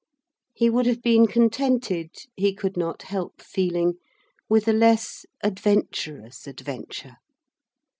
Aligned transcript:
He 0.55 0.67
would 0.67 0.87
have 0.87 1.03
been 1.03 1.27
contented, 1.27 2.09
he 2.35 2.55
could 2.55 2.75
not 2.75 3.03
help 3.03 3.39
feeling, 3.39 3.99
with 4.49 4.67
a 4.67 4.73
less 4.73 5.27
adventurous 5.43 6.47
adventure. 6.47 7.17